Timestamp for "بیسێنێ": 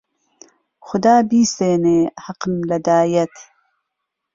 1.29-1.99